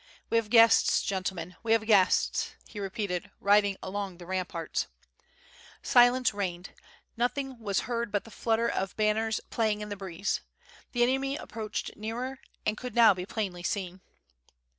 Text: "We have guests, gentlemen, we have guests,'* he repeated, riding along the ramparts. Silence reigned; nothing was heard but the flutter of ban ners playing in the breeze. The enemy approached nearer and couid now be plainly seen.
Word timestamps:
"We 0.31 0.37
have 0.37 0.49
guests, 0.49 1.03
gentlemen, 1.03 1.57
we 1.61 1.73
have 1.73 1.85
guests,'* 1.85 2.55
he 2.67 2.79
repeated, 2.79 3.29
riding 3.39 3.77
along 3.83 4.17
the 4.17 4.25
ramparts. 4.25 4.87
Silence 5.83 6.33
reigned; 6.33 6.71
nothing 7.15 7.59
was 7.59 7.81
heard 7.81 8.11
but 8.11 8.23
the 8.23 8.31
flutter 8.31 8.67
of 8.67 8.95
ban 8.97 9.15
ners 9.17 9.39
playing 9.51 9.81
in 9.81 9.89
the 9.89 9.95
breeze. 9.95 10.41
The 10.93 11.03
enemy 11.03 11.35
approached 11.37 11.91
nearer 11.95 12.39
and 12.65 12.75
couid 12.75 12.95
now 12.95 13.13
be 13.13 13.27
plainly 13.27 13.61
seen. 13.61 14.01